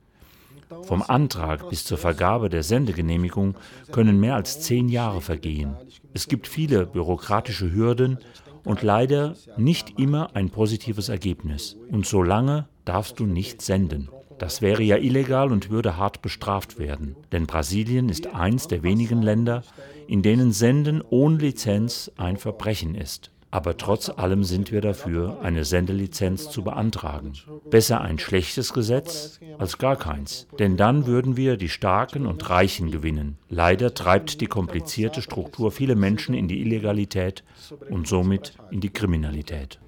Vom 0.83 1.03
Antrag 1.03 1.69
bis 1.69 1.83
zur 1.85 1.97
Vergabe 1.97 2.49
der 2.49 2.63
Sendegenehmigung 2.63 3.55
können 3.91 4.19
mehr 4.19 4.35
als 4.35 4.61
zehn 4.61 4.89
Jahre 4.89 5.21
vergehen. 5.21 5.75
Es 6.13 6.27
gibt 6.27 6.47
viele 6.47 6.85
bürokratische 6.85 7.71
Hürden 7.71 8.19
und 8.63 8.81
leider 8.81 9.35
nicht 9.57 9.99
immer 9.99 10.35
ein 10.35 10.49
positives 10.49 11.09
Ergebnis. 11.09 11.77
Und 11.91 12.05
so 12.05 12.23
lange 12.23 12.67
darfst 12.83 13.19
du 13.19 13.25
nicht 13.25 13.61
senden. 13.61 14.09
Das 14.37 14.61
wäre 14.61 14.83
ja 14.83 14.97
illegal 14.97 15.51
und 15.51 15.69
würde 15.69 15.97
hart 15.97 16.21
bestraft 16.21 16.77
werden. 16.77 17.15
Denn 17.31 17.47
Brasilien 17.47 18.09
ist 18.09 18.27
eins 18.27 18.67
der 18.67 18.83
wenigen 18.83 19.21
Länder, 19.21 19.63
in 20.07 20.21
denen 20.21 20.51
Senden 20.51 21.01
ohne 21.09 21.37
Lizenz 21.37 22.11
ein 22.17 22.37
Verbrechen 22.37 22.95
ist. 22.95 23.31
Aber 23.55 23.77
trotz 23.77 24.09
allem 24.09 24.43
sind 24.43 24.73
wir 24.73 24.81
dafür, 24.81 25.39
eine 25.41 25.63
Sendelizenz 25.63 26.49
zu 26.49 26.61
beantragen. 26.61 27.31
Besser 27.69 28.01
ein 28.01 28.19
schlechtes 28.19 28.73
Gesetz 28.73 29.39
als 29.57 29.77
gar 29.77 29.95
keins. 29.95 30.47
Denn 30.59 30.75
dann 30.75 31.05
würden 31.05 31.37
wir 31.37 31.55
die 31.55 31.69
Starken 31.69 32.25
und 32.25 32.49
Reichen 32.49 32.91
gewinnen. 32.91 33.37
Leider 33.47 33.93
treibt 33.93 34.41
die 34.41 34.47
komplizierte 34.47 35.21
Struktur 35.21 35.71
viele 35.71 35.95
Menschen 35.95 36.35
in 36.35 36.49
die 36.49 36.59
Illegalität 36.59 37.45
und 37.89 38.09
somit 38.09 38.57
in 38.71 38.81
die 38.81 38.89
Kriminalität. 38.89 39.79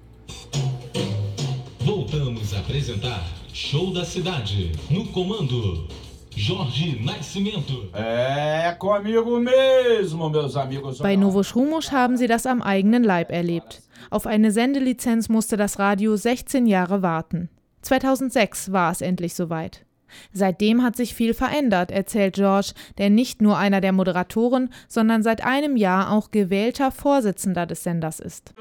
Voltamos 1.84 2.54
a 2.54 2.60
apresentar 2.60 3.37
Show 3.60 3.92
da 3.92 4.04
Cidade, 4.04 4.70
no 4.88 5.04
comando. 5.06 5.88
Jorge 6.30 7.02
Nascimento. 7.04 7.90
É 7.92 8.72
comigo 8.78 9.40
mesmo, 9.40 10.30
meus 10.30 10.56
amigos. 10.56 10.98
Bei 10.98 11.16
Novo 11.16 11.42
Schumusch 11.42 11.90
haben 11.90 12.16
sie 12.16 12.28
das 12.28 12.46
am 12.46 12.62
eigenen 12.62 13.02
Leib 13.02 13.32
erlebt. 13.32 13.82
Auf 14.10 14.28
eine 14.28 14.52
Sendelizenz 14.52 15.28
musste 15.28 15.56
das 15.56 15.80
Radio 15.80 16.14
16 16.14 16.68
Jahre 16.68 17.02
warten. 17.02 17.50
2006 17.82 18.70
war 18.70 18.92
es 18.92 19.00
endlich 19.00 19.34
soweit. 19.34 19.84
Seitdem 20.32 20.82
hat 20.82 20.96
sich 20.96 21.14
viel 21.14 21.34
verändert, 21.34 21.90
erzählt 21.90 22.34
George, 22.34 22.72
der 22.98 23.10
nicht 23.10 23.42
nur 23.42 23.58
einer 23.58 23.80
der 23.80 23.92
Moderatoren, 23.92 24.72
sondern 24.88 25.22
seit 25.22 25.44
einem 25.44 25.76
Jahr 25.76 26.12
auch 26.12 26.30
gewählter 26.30 26.90
Vorsitzender 26.90 27.66
des 27.66 27.82
Senders 27.82 28.20
ist. 28.20 28.54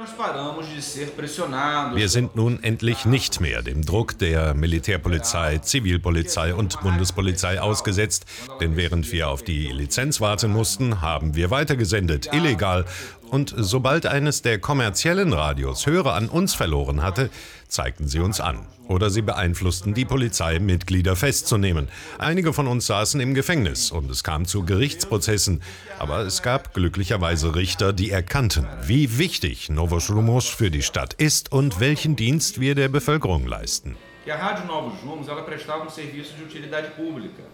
Wir 1.93 2.09
sind 2.09 2.35
nun 2.35 2.63
endlich 2.63 3.05
nicht 3.05 3.41
mehr 3.41 3.61
dem 3.61 3.85
Druck 3.85 4.17
der 4.17 4.53
Militärpolizei, 4.53 5.57
Zivilpolizei 5.59 6.53
und 6.53 6.79
Bundespolizei 6.81 7.61
ausgesetzt, 7.61 8.25
denn 8.61 8.75
während 8.75 9.11
wir 9.11 9.29
auf 9.29 9.43
die 9.43 9.67
Lizenz 9.67 10.21
warten 10.21 10.51
mussten, 10.51 11.01
haben 11.01 11.35
wir 11.35 11.51
weitergesendet, 11.51 12.33
illegal. 12.33 12.85
Und 13.29 13.53
sobald 13.57 14.05
eines 14.05 14.41
der 14.41 14.59
kommerziellen 14.59 15.33
Radios 15.33 15.85
Hörer 15.85 16.13
an 16.13 16.29
uns 16.29 16.53
verloren 16.53 17.01
hatte, 17.03 17.29
zeigten 17.67 18.07
sie 18.07 18.19
uns 18.19 18.39
an. 18.39 18.65
Oder 18.87 19.09
sie 19.09 19.21
beeinflussten 19.21 19.93
die 19.93 20.05
Polizei, 20.05 20.59
Mitglieder 20.59 21.17
festzunehmen. 21.17 21.89
Einige 22.19 22.53
von 22.53 22.67
uns 22.67 22.87
saßen 22.87 23.19
im 23.19 23.33
Gefängnis 23.33 23.91
und 23.91 24.09
es 24.09 24.23
kam 24.23 24.45
zu 24.45 24.63
Gerichtsprozessen. 24.63 25.61
Aber 25.99 26.19
es 26.19 26.41
gab 26.41 26.73
glücklicherweise 26.73 27.53
Richter, 27.55 27.91
die 27.91 28.11
erkannten, 28.11 28.65
wie 28.83 29.17
wichtig 29.17 29.69
Novoshrumush 29.69 30.55
für 30.55 30.71
die 30.71 30.83
Stadt 30.83 31.13
ist 31.13 31.51
und 31.51 31.81
welchen 31.81 32.15
Dienst 32.15 32.61
wir 32.61 32.75
der 32.75 32.87
Bevölkerung 32.87 33.45
leisten. 33.45 33.97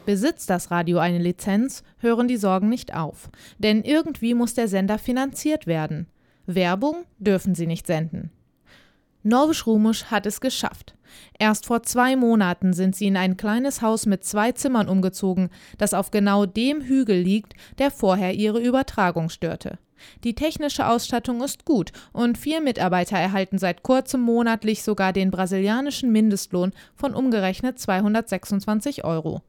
Besitzt 0.08 0.50
das 0.50 0.72
Radio 0.72 0.98
eine 0.98 1.20
Lizenz, 1.20 1.84
hören 2.00 2.28
die 2.28 2.38
Sorgen 2.38 2.68
nicht 2.68 2.96
auf. 2.96 3.30
Denn 3.60 3.84
irgendwie 3.84 4.34
muss 4.34 4.56
der 4.56 4.68
Sender 4.68 4.98
finanziert 4.98 5.68
werden. 5.68 6.08
Werbung 6.48 7.06
dürfen 7.20 7.54
sie 7.54 7.68
nicht 7.68 7.86
senden. 7.86 8.32
Norwisch 9.22 9.68
Rumisch 9.68 10.06
hat 10.06 10.26
es 10.26 10.42
geschafft. 10.42 10.96
Erst 11.38 11.68
vor 11.68 11.84
zwei 11.84 12.16
Monaten 12.16 12.74
sind 12.74 12.96
sie 12.96 13.06
in 13.06 13.18
ein 13.18 13.38
kleines 13.38 13.84
Haus 13.84 14.08
mit 14.08 14.26
zwei 14.26 14.52
Zimmern 14.52 14.90
umgezogen, 14.90 15.50
das 15.78 15.94
auf 15.94 16.10
genau 16.10 16.48
dem 16.48 16.82
Hügel 16.82 17.20
liegt, 17.20 17.54
der 17.78 17.92
vorher 17.92 18.34
ihre 18.34 18.60
Übertragung 18.60 19.30
störte. 19.30 19.78
Die 20.24 20.36
technische 20.36 20.88
Ausstattung 20.88 21.42
ist 21.44 21.66
gut 21.66 21.92
und 22.12 22.38
vier 22.38 22.62
Mitarbeiter 22.62 23.18
erhalten 23.18 23.58
seit 23.58 23.84
kurzem 23.84 24.22
monatlich 24.22 24.84
sogar 24.84 25.14
den 25.14 25.32
brasilianischen 25.32 26.12
Mindestlohn 26.12 26.72
von 26.96 27.14
umgerechnet 27.14 27.80
226 27.80 29.04
Euro. 29.04 29.42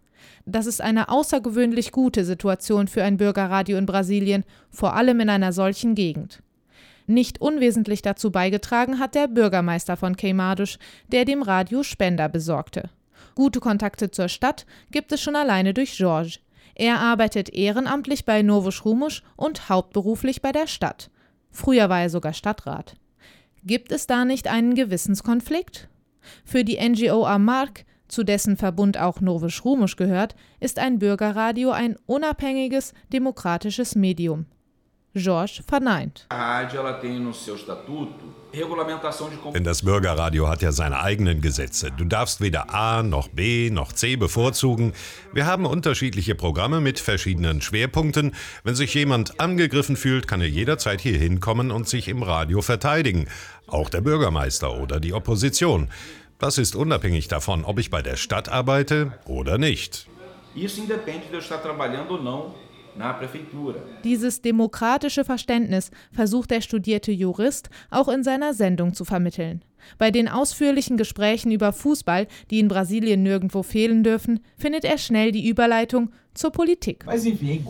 Das 0.47 0.67
ist 0.67 0.81
eine 0.81 1.09
außergewöhnlich 1.09 1.93
gute 1.93 2.25
Situation 2.25 2.89
für 2.89 3.03
ein 3.03 3.17
Bürgerradio 3.17 3.79
in 3.79 3.87
Brasilien, 3.87 4.45
vor 4.71 4.95
allem 4.95 5.21
in 5.21 5.31
einer 5.31 5.53
solchen 5.53 5.95
Gegend. 5.95 6.43
Nicht 7.07 7.41
unwesentlich 7.41 8.01
dazu 8.03 8.31
beigetragen 8.31 8.99
hat 8.99 9.15
der 9.15 9.29
Bürgermeister 9.29 9.97
von 9.97 10.17
Queimados, 10.17 10.79
der 11.09 11.25
dem 11.25 11.43
Radio 11.43 11.83
Spender 11.83 12.29
besorgte. 12.29 12.89
Gute 13.35 13.61
Kontakte 13.61 14.11
zur 14.11 14.29
Stadt 14.29 14.65
gibt 14.91 15.13
es 15.13 15.21
schon 15.21 15.37
alleine 15.37 15.75
durch 15.75 15.97
George. 15.97 16.39
Er 16.75 17.01
arbeitet 17.01 17.51
ehrenamtlich 17.51 18.25
bei 18.25 18.43
Novo 18.43 18.71
Schrumisch 18.71 19.23
und 19.37 19.69
hauptberuflich 19.69 20.43
bei 20.43 20.53
der 20.53 20.67
Stadt. 20.67 21.11
Früher 21.51 21.89
war 21.89 22.01
er 22.03 22.11
sogar 22.11 22.33
Stadtrat. 22.33 22.97
Gibt 23.63 23.93
es 23.93 24.07
da 24.07 24.25
nicht 24.25 24.49
einen 24.49 24.75
Gewissenskonflikt? 24.75 25.89
Für 26.45 26.65
die 26.65 26.79
NGO 26.79 27.25
Amark, 27.25 27.85
zu 28.09 28.25
dessen 28.25 28.57
Verbund 28.57 28.99
auch 28.99 29.21
Novo 29.21 29.49
Schrumisch 29.49 29.97
gehört, 29.97 30.35
ist 30.61 30.79
ein 30.79 30.99
Bürgerradio 30.99 31.71
ein 31.71 31.97
unabhängiges, 32.07 32.93
demokratisches 33.13 33.95
Medium. 33.95 34.47
Jorge 35.15 35.63
verneint. 35.67 36.27
Denn 39.55 39.65
das 39.65 39.83
Bürgerradio 39.83 40.49
hat 40.49 40.63
ja 40.63 40.73
seine 40.73 41.01
eigenen 41.01 41.41
Gesetze. 41.41 41.91
Du 41.97 42.05
darfst 42.05 42.41
weder 42.41 42.75
A 42.75 43.03
noch 43.03 43.29
B 43.29 43.71
noch 43.71 43.93
C 43.93 44.17
bevorzugen. 44.17 44.93
Wir 45.33 45.47
haben 45.47 45.67
unterschiedliche 45.67 46.35
Programme 46.35 46.81
mit 46.81 47.01
verschiedenen 47.01 47.61
Schwerpunkten. 47.61 48.35
Wenn 48.63 48.75
sich 48.75 48.95
jemand 48.95 49.41
angegriffen 49.41 49.97
fühlt, 49.97 50.29
kann 50.29 50.41
er 50.41 50.49
jederzeit 50.49 51.01
hier 51.01 51.19
hinkommen 51.19 51.71
und 51.71 51.89
sich 51.89 52.09
im 52.09 52.23
Radio 52.23 52.63
verteidigen. 52.63 53.29
Auch 53.67 53.89
der 53.89 54.03
Bürgermeister 54.03 54.81
oder 54.81 55.01
die 55.01 55.15
Opposition. 55.15 55.89
Das 56.39 56.59
ist 56.59 56.77
unabhängig 56.77 57.29
davon, 57.29 57.65
ob 57.65 57.79
ich 57.79 57.91
bei 57.91 58.03
der 58.03 58.17
Stadt 58.17 58.49
arbeite 58.49 59.19
oder 59.27 59.59
nicht. 59.59 60.09
Isso 60.55 60.81
independe 60.81 61.27
de 61.27 61.35
eu 61.35 61.41
estar 61.41 61.59
trabalhando 61.59 62.15
ou 62.15 62.23
não 62.23 62.55
dieses 64.05 64.43
demokratische 64.43 65.25
Verständnis 65.25 65.91
versucht 66.13 66.51
der 66.51 66.61
studierte 66.61 67.13
Jurist 67.13 67.71
auch 67.91 68.09
in 68.09 68.23
seiner 68.23 68.55
Sendung 68.55 68.95
zu 68.95 69.05
vermitteln. 69.05 69.65
Bei 69.99 70.11
den 70.11 70.29
ausführlichen 70.29 70.97
Gesprächen 70.97 71.51
über 71.51 71.73
Fußball, 71.73 72.27
die 72.51 72.59
in 72.59 72.69
Brasilien 72.69 73.23
nirgendwo 73.23 73.63
fehlen 73.63 74.03
dürfen, 74.03 74.41
findet 74.57 74.85
er 74.85 74.99
schnell 74.99 75.33
die 75.33 75.49
Überleitung 75.49 76.11
zur 76.35 76.51
Politik. 76.51 77.05
Mas 77.07 77.27
enfim. 77.27 77.65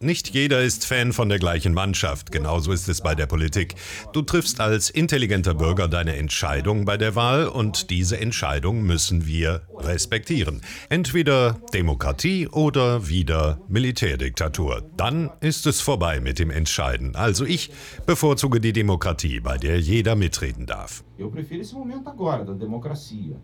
Nicht 0.00 0.28
jeder 0.30 0.62
ist 0.62 0.84
Fan 0.86 1.12
von 1.12 1.28
der 1.28 1.38
gleichen 1.38 1.74
Mannschaft. 1.74 2.32
Genauso 2.32 2.72
ist 2.72 2.88
es 2.88 3.00
bei 3.00 3.14
der 3.14 3.26
Politik. 3.26 3.74
Du 4.12 4.22
triffst 4.22 4.60
als 4.60 4.90
intelligenter 4.90 5.54
Bürger 5.54 5.88
deine 5.88 6.16
Entscheidung 6.16 6.84
bei 6.84 6.96
der 6.96 7.14
Wahl 7.14 7.46
und 7.46 7.90
diese 7.90 8.20
Entscheidung 8.20 8.82
müssen 8.82 9.26
wir 9.26 9.62
respektieren. 9.78 10.60
Entweder 10.88 11.60
Demokratie 11.72 12.48
oder 12.48 13.08
wieder 13.08 13.60
Militärdiktatur. 13.68 14.82
Dann 14.96 15.30
ist 15.40 15.66
es 15.66 15.80
vorbei 15.80 16.20
mit 16.20 16.38
dem 16.38 16.50
Entscheiden. 16.50 17.16
Also 17.16 17.44
ich 17.44 17.70
bevorzuge 18.06 18.60
die 18.60 18.72
Demokratie, 18.72 19.40
bei 19.40 19.56
der 19.56 19.80
jeder 19.80 20.14
mitreden 20.16 20.66
darf. 20.66 21.04
Eu 21.18 21.30
prefiro 21.30 21.60
esse 21.60 21.74
momento 21.74 22.10
agora, 22.10 22.44
da 22.44 22.52
democracia. 22.52 23.36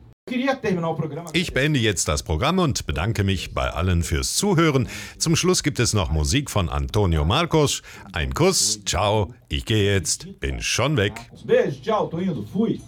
Ich 1.33 1.53
beende 1.55 1.79
jetzt 1.79 2.09
das 2.09 2.23
Programm 2.23 2.59
und 2.59 2.87
bedanke 2.87 3.25
mich 3.25 3.55
bei 3.55 3.71
allen 3.71 4.03
fürs 4.03 4.37
Zuhören. 4.37 4.89
Zum 5.19 5.37
Schluss 5.37 5.63
gibt 5.63 5.79
es 5.81 5.95
noch 5.95 6.11
Musik 6.11 6.51
von 6.51 6.69
Antonio 6.69 7.25
Marcos. 7.25 7.83
Ein 8.13 8.35
Kuss, 8.35 8.81
ciao, 8.85 9.35
ich 9.49 9.65
gehe 9.65 9.93
jetzt, 9.93 10.41
bin 10.41 10.61
schon 10.61 10.97
weg. 10.97 11.13
Beijo, 11.45 11.73
tchau, 11.83 12.07
tô 12.07 12.19
indo, 12.19 12.45
fui. 12.53 12.81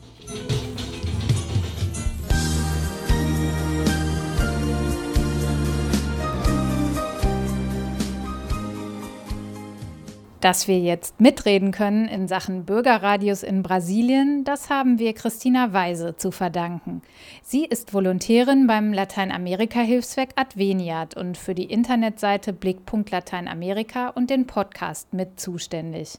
Dass 10.41 10.69
wir 10.69 10.79
jetzt 10.79 11.21
mitreden 11.21 11.71
können 11.71 12.09
in 12.09 12.27
Sachen 12.27 12.65
Bürgerradios 12.65 13.43
in 13.43 13.63
Brasilien, 13.63 14.43
das 14.45 14.71
haben 14.71 14.99
wir 14.99 15.13
Christina 15.13 15.75
Weise 15.75 16.17
zu 16.17 16.31
verdanken. 16.31 17.03
Sie 17.43 17.67
ist 17.67 17.93
Volontärin 17.93 18.67
beim 18.67 18.95
Lateinamerika-Hilfswerk 18.95 20.31
Adveniat 20.37 21.15
und 21.15 21.37
für 21.37 21.55
die 21.55 21.65
Internetseite 21.65 22.55
Blickpunkt 22.55 23.11
Lateinamerika 23.11 24.09
und 24.09 24.31
den 24.31 24.47
Podcast 24.47 25.13
mit 25.13 25.39
zuständig. 25.39 26.19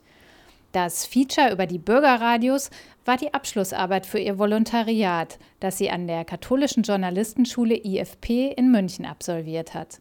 Das 0.71 1.07
Feature 1.07 1.51
über 1.51 1.65
die 1.65 1.79
Bürgerradios 1.79 2.69
war 3.05 3.17
die 3.17 3.33
Abschlussarbeit 3.33 4.05
für 4.05 4.19
ihr 4.19 4.37
Volontariat, 4.37 5.39
das 5.59 5.79
sie 5.79 5.89
an 5.89 6.05
der 6.05 6.25
katholischen 6.25 6.83
Journalistenschule 6.83 7.75
IFP 7.75 8.53
in 8.55 8.69
München 8.71 9.05
absolviert 9.05 9.73
hat. 9.73 9.99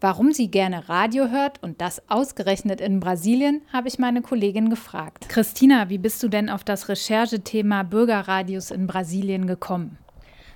Warum 0.00 0.32
sie 0.32 0.48
gerne 0.48 0.88
Radio 0.88 1.28
hört 1.28 1.60
und 1.60 1.80
das 1.80 2.08
ausgerechnet 2.08 2.80
in 2.80 3.00
Brasilien, 3.00 3.62
habe 3.72 3.88
ich 3.88 3.98
meine 3.98 4.22
Kollegin 4.22 4.70
gefragt. 4.70 5.28
Christina, 5.28 5.88
wie 5.88 5.98
bist 5.98 6.22
du 6.22 6.28
denn 6.28 6.48
auf 6.48 6.62
das 6.62 6.88
Recherchethema 6.88 7.82
Bürgerradios 7.82 8.70
in 8.70 8.86
Brasilien 8.86 9.48
gekommen? 9.48 9.98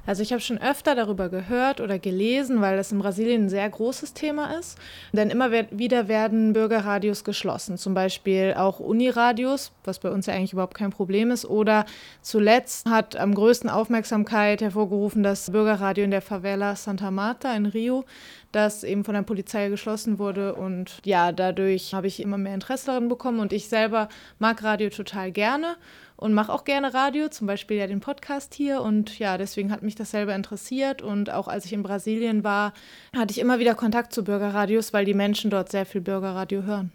Also 0.05 0.23
ich 0.23 0.33
habe 0.33 0.41
schon 0.41 0.59
öfter 0.59 0.97
darüber 0.97 1.29
gehört 1.29 1.81
oder 1.81 1.99
gelesen, 1.99 2.61
weil 2.61 2.77
das 2.77 2.91
in 2.91 2.99
Brasilien 2.99 3.45
ein 3.45 3.49
sehr 3.49 3.69
großes 3.71 4.15
Thema 4.15 4.59
ist. 4.59 4.77
Denn 5.13 5.31
immer 5.31 5.53
wieder 5.71 6.09
werden 6.09 6.53
Bürgerradios 6.53 7.23
geschlossen, 7.23 7.79
zum 7.79 7.95
Beispiel 7.95 8.55
auch 8.57 8.81
Uniradios, 8.81 9.71
was 9.85 10.01
bei 10.01 10.11
uns 10.11 10.27
ja 10.27 10.35
eigentlich 10.35 10.55
überhaupt 10.55 10.77
kein 10.77 10.91
Problem 10.91 11.31
ist. 11.31 11.45
Oder 11.45 11.87
zuletzt 12.21 12.87
hat 12.87 13.15
am 13.15 13.33
größten 13.33 13.71
Aufmerksamkeit 13.71 14.61
hervorgerufen 14.61 15.23
das 15.23 15.53
Bürgerradio 15.53 16.05
in 16.05 16.11
der 16.11 16.23
Favela 16.23 16.75
Santa 16.75 17.13
Marta 17.13 17.55
in 17.55 17.67
Rio, 17.67 18.05
das 18.51 18.83
eben 18.83 19.05
von 19.05 19.15
der 19.15 19.23
Polizei 19.23 19.69
geschlossen 19.69 20.19
wurde. 20.19 20.57
Und 20.57 20.99
ja, 21.05 21.31
dadurch 21.31 21.95
habe 21.95 22.09
ich 22.09 22.21
immer 22.21 22.39
mehr 22.39 22.55
Interesse 22.55 22.87
daran 22.87 23.09
bekommen. 23.09 23.39
Und 23.39 23.53
ich 23.53 23.69
selber 23.69 24.09
mag 24.41 24.65
Radio 24.65 24.91
total 24.91 25.31
gerne 25.31 25.77
und 26.23 26.33
mache 26.35 26.53
auch 26.53 26.65
gerne 26.65 26.95
Radio, 26.95 27.29
zum 27.29 27.47
Beispiel 27.47 27.77
ja 27.77 27.87
den 27.87 28.01
Podcast 28.01 28.55
hier. 28.55 28.81
Und 28.81 29.19
ja, 29.19 29.37
deswegen 29.37 29.73
hat 29.73 29.83
mich 29.83 29.97
das 29.97 30.13
selber 30.13 30.35
interessiert. 30.35 31.03
Und 31.03 31.31
auch 31.31 31.49
als 31.49 31.65
ich 31.65 31.73
in 31.73 31.83
Brasilien 31.83 32.45
war, 32.45 32.73
hatte 33.15 33.33
ich 33.33 33.41
immer 33.41 33.59
wieder 33.59 33.75
Kontakt 33.75 34.13
zu 34.13 34.25
Bürgerradios, 34.25 34.93
weil 34.93 35.05
die 35.05 35.15
Menschen 35.15 35.51
dort 35.51 35.71
sehr 35.71 35.85
viel 35.85 36.01
Bürgerradio 36.01 36.63
hören. 36.63 36.93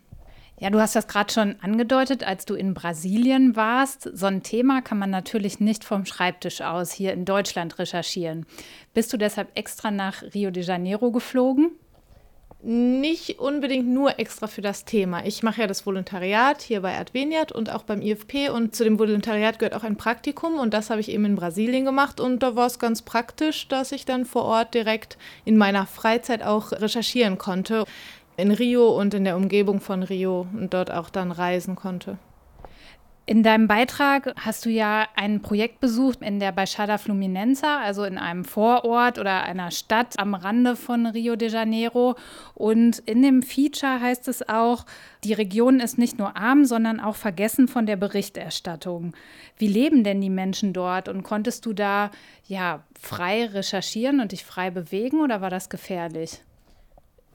Ja, 0.60 0.72
du 0.72 0.80
hast 0.80 0.96
das 0.96 1.08
gerade 1.08 1.32
schon 1.32 1.56
angedeutet, 1.62 2.26
als 2.26 2.46
du 2.46 2.56
in 2.56 2.74
Brasilien 2.74 3.56
warst. 3.56 4.10
So 4.14 4.26
ein 4.26 4.42
Thema 4.42 4.82
kann 4.82 4.98
man 4.98 5.12
natürlich 5.12 5.60
nicht 5.60 5.84
vom 5.84 6.06
Schreibtisch 6.06 6.62
aus 6.62 6.92
hier 6.92 7.14
in 7.14 7.26
Deutschland 7.26 7.78
recherchieren. 7.78 8.48
Bist 8.96 9.14
du 9.14 9.18
deshalb 9.18 9.56
extra 9.56 9.92
nach 9.92 10.24
Rio 10.34 10.50
de 10.50 10.64
Janeiro 10.64 11.12
geflogen? 11.12 11.72
Nicht 12.68 13.40
unbedingt 13.40 13.88
nur 13.88 14.20
extra 14.20 14.48
für 14.48 14.62
das 14.62 14.84
Thema. 14.84 15.26
Ich 15.26 15.42
mache 15.42 15.62
ja 15.62 15.68
das 15.68 15.86
Volontariat 15.86 16.62
hier 16.62 16.82
bei 16.82 17.00
Adveniat 17.00 17.54
und 17.54 17.74
auch 17.74 17.84
beim 17.84 18.02
IFP 18.02 18.50
und 18.50 18.76
zu 18.76 18.84
dem 18.84 19.00
Volontariat 19.00 19.58
gehört 19.58 19.74
auch 19.74 19.86
ein 19.86 19.96
Praktikum 19.96 20.60
und 20.60 20.74
das 20.74 20.90
habe 20.90 21.00
ich 21.00 21.10
eben 21.10 21.24
in 21.24 21.38
Brasilien 21.38 21.86
gemacht 21.86 22.20
und 22.20 22.44
da 22.44 22.58
war 22.58 22.68
es 22.68 22.78
ganz 22.78 23.04
praktisch, 23.04 23.70
dass 23.70 23.94
ich 23.94 24.04
dann 24.04 24.26
vor 24.26 24.44
Ort 24.44 24.74
direkt 24.74 25.18
in 25.46 25.56
meiner 25.56 25.86
Freizeit 25.86 26.44
auch 26.44 26.74
recherchieren 26.74 27.38
konnte 27.38 27.86
in 28.36 28.52
Rio 28.52 28.90
und 28.90 29.14
in 29.14 29.24
der 29.24 29.38
Umgebung 29.38 29.80
von 29.80 30.04
Rio 30.04 30.46
und 30.54 30.74
dort 30.74 30.92
auch 30.92 31.10
dann 31.10 31.32
reisen 31.32 31.76
konnte. 31.76 32.18
In 33.30 33.44
deinem 33.44 33.68
Beitrag 33.68 34.34
hast 34.38 34.66
du 34.66 34.70
ja 34.70 35.06
ein 35.18 35.42
Projekt 35.42 35.82
besucht 35.82 36.22
in 36.22 36.40
der 36.40 36.54
Baixada 36.54 36.98
Fluminense, 36.98 37.68
also 37.68 38.06
in 38.06 38.18
einem 38.18 38.46
Vorort 38.46 39.20
oder 39.20 39.44
einer 39.44 39.70
Stadt 39.70 40.18
am 40.18 40.34
Rande 40.34 40.78
von 40.78 41.06
Rio 41.06 41.36
de 41.36 41.50
Janeiro. 41.50 42.16
Und 42.54 43.00
in 43.00 43.22
dem 43.22 43.44
Feature 43.44 44.00
heißt 44.00 44.30
es 44.30 44.48
auch, 44.48 44.86
die 45.26 45.34
Region 45.34 45.82
ist 45.82 45.98
nicht 45.98 46.18
nur 46.18 46.38
arm, 46.38 46.64
sondern 46.64 47.02
auch 47.02 47.18
vergessen 47.18 47.68
von 47.68 47.86
der 47.86 47.98
Berichterstattung. 47.98 49.14
Wie 49.58 49.68
leben 49.68 50.06
denn 50.06 50.22
die 50.22 50.30
Menschen 50.30 50.72
dort? 50.72 51.10
Und 51.10 51.24
konntest 51.24 51.66
du 51.66 51.74
da 51.74 52.12
ja 52.46 52.86
frei 52.98 53.48
recherchieren 53.48 54.22
und 54.22 54.32
dich 54.32 54.46
frei 54.46 54.72
bewegen 54.72 55.20
oder 55.20 55.42
war 55.42 55.50
das 55.50 55.68
gefährlich? 55.68 56.40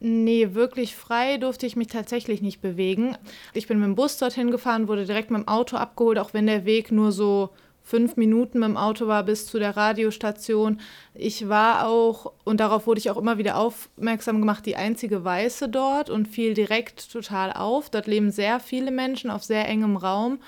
Nee, 0.05 0.53
wirklich 0.53 0.97
frei 0.97 1.37
durfte 1.37 1.65
ich 1.65 1.77
mich 1.77 1.87
tatsächlich 1.87 2.41
nicht 2.41 2.59
bewegen. 2.59 3.15
Ich 3.53 3.67
bin 3.67 3.79
mit 3.79 3.85
dem 3.85 3.95
Bus 3.95 4.17
dorthin 4.17 4.51
gefahren, 4.51 4.89
wurde 4.89 5.05
direkt 5.05 5.31
mit 5.31 5.39
dem 5.39 5.47
Auto 5.47 5.77
abgeholt, 5.77 6.19
auch 6.19 6.33
wenn 6.33 6.45
der 6.45 6.65
Weg 6.65 6.91
nur 6.91 7.13
so 7.13 7.51
fünf 7.83 8.17
Minuten 8.17 8.59
mit 8.59 8.67
dem 8.67 8.75
Auto 8.75 9.07
war 9.07 9.23
bis 9.23 9.45
zu 9.45 9.59
der 9.59 9.77
Radiostation. 9.77 10.81
Ich 11.13 11.47
war 11.47 11.87
auch, 11.87 12.33
und 12.43 12.59
darauf 12.59 12.85
wurde 12.85 12.99
ich 12.99 13.11
auch 13.11 13.17
immer 13.17 13.37
wieder 13.37 13.57
aufmerksam 13.57 14.41
gemacht, 14.41 14.65
die 14.65 14.75
einzige 14.75 15.23
Weiße 15.23 15.69
dort 15.69 16.09
und 16.09 16.27
fiel 16.27 16.53
direkt 16.53 17.09
total 17.09 17.53
auf. 17.53 17.89
Dort 17.89 18.05
leben 18.05 18.29
sehr 18.29 18.59
viele 18.59 18.91
Menschen 18.91 19.31
auf 19.31 19.45
sehr 19.45 19.69
engem 19.69 19.95
Raum 19.95 20.39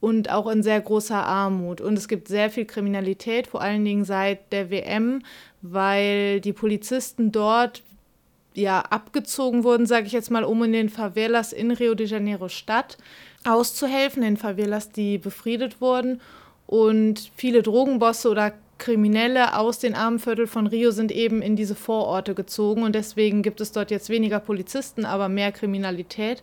und 0.00 0.30
auch 0.30 0.48
in 0.48 0.62
sehr 0.62 0.82
großer 0.82 1.24
Armut. 1.24 1.80
Und 1.80 1.96
es 1.96 2.08
gibt 2.08 2.28
sehr 2.28 2.50
viel 2.50 2.66
Kriminalität, 2.66 3.46
vor 3.46 3.62
allen 3.62 3.86
Dingen 3.86 4.04
seit 4.04 4.52
der 4.52 4.68
WM, 4.70 5.22
weil 5.62 6.42
die 6.42 6.52
Polizisten 6.52 7.32
dort 7.32 7.82
ja 8.60 8.80
abgezogen 8.80 9.64
wurden, 9.64 9.86
sage 9.86 10.06
ich 10.06 10.12
jetzt 10.12 10.30
mal, 10.30 10.44
um 10.44 10.62
in 10.64 10.72
den 10.72 10.88
Favelas 10.88 11.52
in 11.52 11.70
Rio 11.70 11.94
de 11.94 12.06
Janeiro 12.06 12.48
Stadt 12.48 12.98
auszuhelfen, 13.44 14.22
in 14.22 14.36
Favelas, 14.36 14.90
die 14.90 15.18
befriedet 15.18 15.80
wurden. 15.80 16.20
Und 16.66 17.30
viele 17.34 17.62
Drogenbosse 17.62 18.28
oder 18.28 18.52
Kriminelle 18.78 19.56
aus 19.58 19.78
den 19.78 19.94
Armenvierteln 19.94 20.48
von 20.48 20.66
Rio 20.66 20.90
sind 20.90 21.10
eben 21.10 21.42
in 21.42 21.56
diese 21.56 21.74
Vororte 21.74 22.34
gezogen 22.34 22.82
und 22.84 22.94
deswegen 22.94 23.42
gibt 23.42 23.60
es 23.60 23.72
dort 23.72 23.90
jetzt 23.90 24.08
weniger 24.08 24.38
Polizisten, 24.38 25.04
aber 25.04 25.28
mehr 25.28 25.50
Kriminalität. 25.52 26.42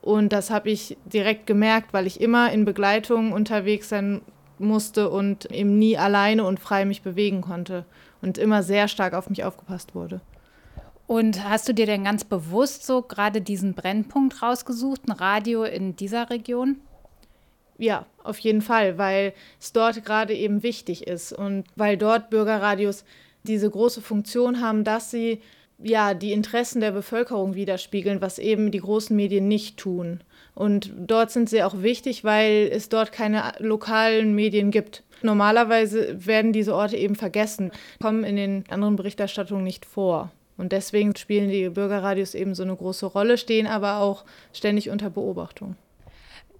Und 0.00 0.32
das 0.32 0.50
habe 0.50 0.70
ich 0.70 0.96
direkt 1.04 1.46
gemerkt, 1.46 1.92
weil 1.92 2.06
ich 2.06 2.20
immer 2.20 2.52
in 2.52 2.64
Begleitung 2.64 3.32
unterwegs 3.32 3.88
sein 3.88 4.20
musste 4.58 5.10
und 5.10 5.50
eben 5.50 5.78
nie 5.78 5.98
alleine 5.98 6.44
und 6.44 6.60
frei 6.60 6.84
mich 6.84 7.02
bewegen 7.02 7.40
konnte 7.40 7.84
und 8.20 8.38
immer 8.38 8.62
sehr 8.62 8.88
stark 8.88 9.14
auf 9.14 9.28
mich 9.28 9.44
aufgepasst 9.44 9.94
wurde. 9.94 10.20
Und 11.12 11.46
hast 11.46 11.68
du 11.68 11.74
dir 11.74 11.84
denn 11.84 12.04
ganz 12.04 12.24
bewusst 12.24 12.86
so 12.86 13.02
gerade 13.02 13.42
diesen 13.42 13.74
Brennpunkt 13.74 14.40
rausgesucht, 14.40 15.02
ein 15.06 15.12
Radio 15.12 15.62
in 15.62 15.94
dieser 15.94 16.30
Region? 16.30 16.76
Ja, 17.76 18.06
auf 18.24 18.38
jeden 18.38 18.62
Fall, 18.62 18.96
weil 18.96 19.34
es 19.60 19.74
dort 19.74 20.06
gerade 20.06 20.32
eben 20.32 20.62
wichtig 20.62 21.06
ist 21.06 21.34
und 21.34 21.64
weil 21.76 21.98
dort 21.98 22.30
Bürgerradios 22.30 23.04
diese 23.42 23.68
große 23.68 24.00
Funktion 24.00 24.62
haben, 24.62 24.84
dass 24.84 25.10
sie 25.10 25.42
ja 25.82 26.14
die 26.14 26.32
Interessen 26.32 26.80
der 26.80 26.92
Bevölkerung 26.92 27.54
widerspiegeln, 27.54 28.22
was 28.22 28.38
eben 28.38 28.70
die 28.70 28.80
großen 28.80 29.14
Medien 29.14 29.48
nicht 29.48 29.76
tun. 29.76 30.22
Und 30.54 30.94
dort 30.96 31.30
sind 31.30 31.50
sie 31.50 31.62
auch 31.62 31.82
wichtig, 31.82 32.24
weil 32.24 32.70
es 32.72 32.88
dort 32.88 33.12
keine 33.12 33.52
lokalen 33.58 34.34
Medien 34.34 34.70
gibt. 34.70 35.02
Normalerweise 35.20 36.26
werden 36.26 36.54
diese 36.54 36.74
Orte 36.74 36.96
eben 36.96 37.16
vergessen, 37.16 37.70
kommen 38.00 38.24
in 38.24 38.36
den 38.36 38.64
anderen 38.70 38.96
Berichterstattungen 38.96 39.62
nicht 39.62 39.84
vor. 39.84 40.30
Und 40.56 40.72
deswegen 40.72 41.16
spielen 41.16 41.48
die 41.50 41.68
Bürgerradios 41.68 42.34
eben 42.34 42.54
so 42.54 42.62
eine 42.62 42.76
große 42.76 43.06
Rolle, 43.06 43.38
stehen 43.38 43.66
aber 43.66 43.98
auch 43.98 44.24
ständig 44.52 44.90
unter 44.90 45.10
Beobachtung. 45.10 45.76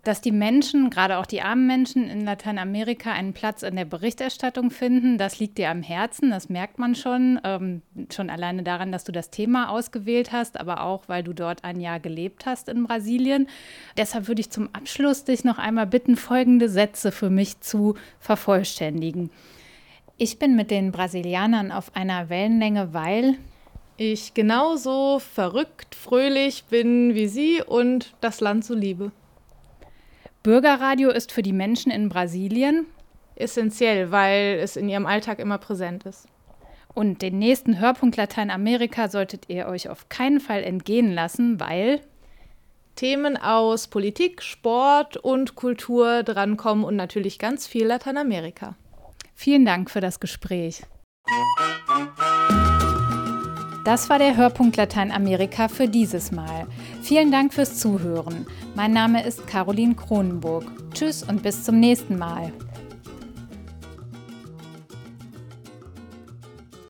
Dass 0.05 0.21
die 0.21 0.33
Menschen, 0.33 0.91
gerade 0.91 1.19
auch 1.19 1.27
die 1.27 1.43
armen 1.43 1.69
Menschen 1.69 2.09
in 2.11 2.25
Lateinamerika, 2.25 3.13
einen 3.13 3.35
Platz 3.35 3.63
in 3.63 3.77
der 3.77 3.85
Berichterstattung 3.85 4.73
finden, 4.73 5.17
das 5.17 5.39
liegt 5.39 5.59
dir 5.59 5.71
am 5.71 5.81
Herzen, 5.81 6.31
das 6.31 6.49
merkt 6.49 6.81
man 6.81 6.97
schon. 6.97 7.41
Ähm, 7.45 7.83
schon 8.13 8.29
alleine 8.29 8.65
daran, 8.65 8.91
dass 8.91 9.05
du 9.05 9.13
das 9.13 9.31
Thema 9.31 9.69
ausgewählt 9.69 10.33
hast, 10.33 10.59
aber 10.59 10.83
auch, 10.83 11.05
weil 11.07 11.23
du 11.23 11.33
dort 11.33 11.63
ein 11.63 11.81
Jahr 11.81 12.01
gelebt 12.01 12.47
hast 12.47 12.69
in 12.69 12.83
Brasilien. 12.83 13.47
Deshalb 13.97 14.27
würde 14.27 14.41
ich 14.41 14.51
zum 14.51 14.71
Abschluss 14.73 15.23
dich 15.23 15.45
noch 15.45 15.59
einmal 15.59 15.87
bitten, 15.87 16.17
folgende 16.17 16.69
Sätze 16.69 17.13
für 17.13 17.31
mich 17.31 17.61
zu 17.61 17.95
vervollständigen. 18.19 19.31
Ich 20.19 20.41
bin 20.41 20.57
mit 20.57 20.73
den 20.73 20.91
Brasilianern 20.91 21.71
auf 21.71 21.95
einer 21.95 22.29
Wellenlänge, 22.29 22.93
weil 22.93 23.37
ich 24.03 24.35
genauso 24.35 25.19
verrückt, 25.19 25.95
fröhlich 25.95 26.65
bin 26.65 27.15
wie 27.15 27.29
Sie 27.29 27.63
und 27.63 28.15
das 28.21 28.41
Land 28.41 28.65
so 28.65 28.75
liebe. 28.75 29.13
Bürgerradio 30.43 31.11
ist 31.11 31.31
für 31.31 31.43
die 31.43 31.53
Menschen 31.53 31.93
in 31.93 32.09
Brasilien 32.09 32.87
essentiell, 33.37 34.11
weil 34.11 34.59
es 34.61 34.77
in 34.77 34.89
ihrem 34.89 35.07
Alltag 35.07 35.39
immer 35.39 35.59
präsent 35.59 36.05
ist. 36.05 36.27
Und 36.95 37.23
den 37.23 37.39
nächsten 37.39 37.79
Hörpunkt 37.79 38.17
Lateinamerika 38.17 39.09
solltet 39.09 39.49
ihr 39.49 39.67
euch 39.67 39.89
auf 39.89 40.09
keinen 40.09 40.41
Fall 40.41 40.63
entgehen 40.63 41.13
lassen, 41.13 41.59
weil 41.59 42.01
Themen 42.97 43.37
aus 43.37 43.89
Politik, 43.89 44.43
Sport 44.43 45.17
und 45.17 45.55
Kultur 45.55 46.23
drankommen 46.23 46.85
und 46.85 46.97
natürlich 46.97 47.39
ganz 47.39 47.67
viel 47.67 47.87
Lateinamerika. 47.87 48.77
Vielen 49.35 49.65
Dank 49.65 49.91
für 49.91 50.01
das 50.01 50.21
Gespräch. 50.21 50.83
Das 53.85 54.09
war 54.09 54.21
der 54.21 54.37
Hörpunkt 54.37 54.77
Lateinamerika 54.77 55.67
für 55.67 55.89
dieses 55.89 56.31
Mal. 56.31 56.67
Vielen 57.03 57.33
Dank 57.33 57.53
fürs 57.53 57.79
Zuhören. 57.81 58.47
Mein 58.77 58.93
Name 58.93 59.27
ist 59.27 59.49
Caroline 59.49 59.97
Kronenburg. 59.97 60.65
Tschüss 60.95 61.25
und 61.25 61.43
bis 61.43 61.65
zum 61.65 61.81
nächsten 61.81 62.17
Mal. 62.17 62.53